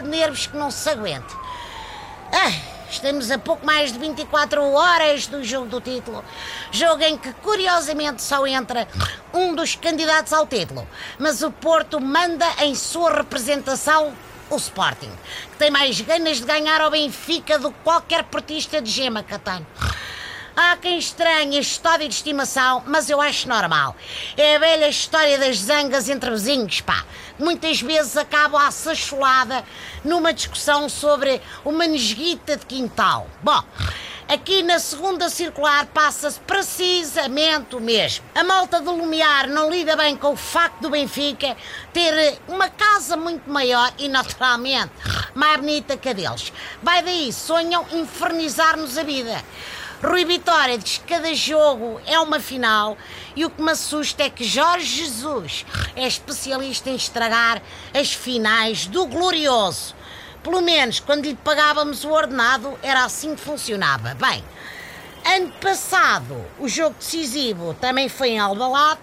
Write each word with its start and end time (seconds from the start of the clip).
de 0.00 0.08
nervos 0.08 0.46
que 0.46 0.56
não 0.56 0.70
se 0.70 0.88
aguente. 0.88 1.34
Ah, 2.32 2.52
estamos 2.90 3.30
a 3.30 3.38
pouco 3.38 3.64
mais 3.64 3.92
de 3.92 3.98
24 3.98 4.62
horas 4.72 5.26
do 5.26 5.42
jogo 5.44 5.66
do 5.66 5.80
título. 5.80 6.24
Jogo 6.70 7.02
em 7.02 7.16
que, 7.16 7.32
curiosamente, 7.34 8.22
só 8.22 8.46
entra 8.46 8.88
um 9.32 9.54
dos 9.54 9.74
candidatos 9.74 10.32
ao 10.32 10.46
título. 10.46 10.86
Mas 11.18 11.42
o 11.42 11.50
Porto 11.50 12.00
manda 12.00 12.46
em 12.60 12.74
sua 12.74 13.12
representação 13.12 14.12
o 14.48 14.56
Sporting, 14.56 15.10
que 15.52 15.58
tem 15.58 15.70
mais 15.70 16.00
ganas 16.00 16.38
de 16.38 16.44
ganhar 16.44 16.80
ao 16.80 16.90
Benfica 16.90 17.58
do 17.58 17.72
que 17.72 17.78
qualquer 17.82 18.24
portista 18.24 18.80
de 18.80 18.90
gema, 18.90 19.22
Catano. 19.22 19.66
Há 20.58 20.74
quem 20.78 20.98
estranhe 20.98 21.58
este 21.58 21.72
estádio 21.72 22.08
de 22.08 22.14
estimação, 22.14 22.82
mas 22.86 23.10
eu 23.10 23.20
acho 23.20 23.46
normal. 23.46 23.94
É 24.38 24.56
a 24.56 24.58
velha 24.58 24.88
história 24.88 25.38
das 25.38 25.58
zangas 25.58 26.08
entre 26.08 26.30
vizinhos, 26.30 26.80
pá. 26.80 27.04
Muitas 27.38 27.82
vezes 27.82 28.16
acaba 28.16 28.66
a 28.66 28.70
sacholada 28.70 29.62
numa 30.02 30.32
discussão 30.32 30.88
sobre 30.88 31.42
uma 31.62 31.86
nesguita 31.86 32.56
de 32.56 32.64
quintal. 32.64 33.28
Bom, 33.42 33.62
Aqui 34.28 34.60
na 34.60 34.80
segunda 34.80 35.28
circular 35.28 35.86
passa-se 35.86 36.40
precisamente 36.40 37.76
o 37.76 37.80
mesmo. 37.80 38.24
A 38.34 38.42
malta 38.42 38.80
do 38.80 38.90
Lumiar 38.90 39.46
não 39.46 39.70
lida 39.70 39.94
bem 39.94 40.16
com 40.16 40.32
o 40.32 40.36
facto 40.36 40.80
do 40.80 40.90
Benfica 40.90 41.56
ter 41.92 42.36
uma 42.48 42.68
casa 42.68 43.16
muito 43.16 43.48
maior 43.48 43.92
e, 43.96 44.08
naturalmente, 44.08 44.90
mais 45.32 45.60
bonita 45.60 45.96
que 45.96 46.08
a 46.08 46.12
deles. 46.12 46.52
Vai 46.82 47.04
daí, 47.04 47.32
sonham 47.32 47.86
infernizar-nos 47.92 48.98
a 48.98 49.04
vida. 49.04 49.44
Rui 50.02 50.26
Vitória 50.26 50.76
diz 50.76 50.98
que 50.98 51.14
cada 51.14 51.34
jogo 51.34 51.98
é 52.06 52.18
uma 52.20 52.38
final 52.38 52.98
e 53.34 53.46
o 53.46 53.50
que 53.50 53.62
me 53.62 53.70
assusta 53.70 54.24
é 54.24 54.30
que 54.30 54.44
Jorge 54.44 55.04
Jesus 55.04 55.64
é 55.94 56.06
especialista 56.06 56.90
em 56.90 56.96
estragar 56.96 57.62
as 57.94 58.12
finais 58.12 58.86
do 58.86 59.06
glorioso. 59.06 59.94
Pelo 60.42 60.60
menos 60.60 61.00
quando 61.00 61.24
lhe 61.24 61.34
pagávamos 61.34 62.04
o 62.04 62.10
ordenado 62.10 62.78
era 62.82 63.04
assim 63.04 63.34
que 63.34 63.40
funcionava. 63.40 64.14
Bem, 64.14 64.44
ano 65.24 65.50
passado 65.62 66.44
o 66.58 66.68
jogo 66.68 66.96
decisivo 66.98 67.74
também 67.80 68.10
foi 68.10 68.30
em 68.30 68.38
Albalade 68.38 69.00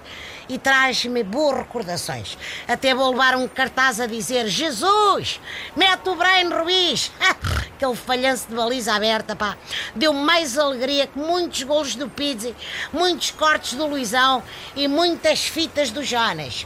e 0.50 0.58
traz-me 0.58 1.24
boas 1.24 1.58
recordações. 1.58 2.38
Até 2.68 2.94
vou 2.94 3.12
levar 3.12 3.36
um 3.36 3.48
cartaz 3.48 4.00
a 4.00 4.06
dizer 4.06 4.48
Jesus, 4.48 5.40
mete 5.76 6.10
o 6.10 6.16
Brian 6.16 6.50
Ruiz. 6.50 7.12
Aquele 7.76 7.96
falhanço 7.96 8.48
de 8.48 8.56
baliza 8.56 8.94
aberta, 8.94 9.36
pá, 9.36 9.58
deu 9.96 10.14
mais 10.14 10.58
alegria 10.58 11.08
que 11.08 11.20
muitos 11.20 11.64
golos 11.64 11.96
do 11.96 12.10
Pizzi, 12.10 12.56
muitos 12.94 13.32
cortes 13.32 13.74
do 13.74 13.86
Luizão 13.86 14.42
e 14.76 14.88
muitas 14.88 15.46
fitas 15.46 15.92
do 15.92 16.04
Jonas. 16.04 16.66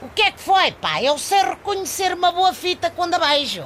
O 0.00 0.08
que 0.08 0.22
é 0.22 0.30
que 0.30 0.40
foi, 0.40 0.72
pá? 0.72 1.02
Eu 1.02 1.18
sei 1.18 1.42
reconhecer 1.42 2.14
uma 2.14 2.32
boa 2.32 2.54
fita 2.54 2.90
quando 2.90 3.14
a 3.14 3.18
beijo. 3.18 3.64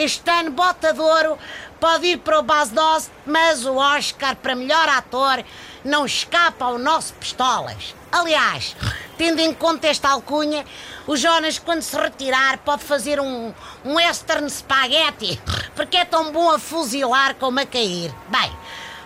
Este 0.00 0.30
ano, 0.30 0.52
bota 0.52 0.94
de 0.94 1.00
ouro 1.02 1.38
pode 1.78 2.06
ir 2.06 2.20
para 2.20 2.38
o 2.38 2.42
Base 2.42 2.72
Dose, 2.72 3.10
mas 3.26 3.66
o 3.66 3.74
Oscar 3.74 4.34
para 4.34 4.56
melhor 4.56 4.88
ator 4.88 5.44
não 5.84 6.06
escapa 6.06 6.64
ao 6.64 6.78
nosso 6.78 7.12
Pistolas. 7.12 7.94
Aliás, 8.10 8.74
tendo 9.18 9.40
em 9.40 9.52
conta 9.52 9.88
esta 9.88 10.08
alcunha, 10.08 10.64
o 11.06 11.18
Jonas, 11.18 11.58
quando 11.58 11.82
se 11.82 11.94
retirar, 11.94 12.56
pode 12.64 12.82
fazer 12.82 13.20
um, 13.20 13.52
um 13.84 13.96
western 13.96 14.48
spaghetti, 14.48 15.38
porque 15.76 15.98
é 15.98 16.06
tão 16.06 16.32
bom 16.32 16.50
a 16.50 16.58
fuzilar 16.58 17.34
como 17.34 17.60
a 17.60 17.66
cair. 17.66 18.10
Bem, 18.28 18.50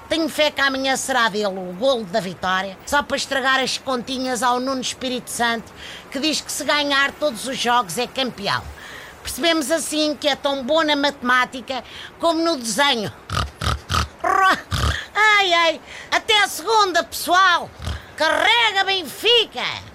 tenho 0.09 0.29
fé 0.29 0.53
que 0.53 0.61
amanhã 0.61 0.95
será 0.95 1.29
dele 1.29 1.47
o 1.47 1.75
golo 1.77 2.05
da 2.05 2.21
vitória, 2.21 2.79
só 2.87 3.03
para 3.03 3.17
estragar 3.17 3.59
as 3.59 3.79
continhas 3.79 4.45
ao 4.45 4.61
Nuno 4.61 4.81
Espírito 4.81 5.29
Santo, 5.29 5.73
que 6.13 6.21
diz 6.21 6.41
que 6.41 6.53
se 6.53 6.63
ganhar 6.63 7.11
todos 7.11 7.49
os 7.49 7.59
jogos 7.59 7.99
é 7.99 8.07
campeão. 8.07 8.63
Percebemos 9.25 9.71
assim 9.71 10.15
que 10.15 10.29
é 10.29 10.37
tão 10.37 10.63
bom 10.63 10.85
na 10.85 10.95
matemática 10.95 11.83
como 12.21 12.43
no 12.43 12.59
desenho. 12.59 13.11
Ai, 15.15 15.53
ai, 15.53 15.81
até 16.11 16.43
a 16.43 16.47
segunda, 16.47 17.03
pessoal! 17.03 17.71
Carrega 18.17 18.85
Benfica! 18.85 19.94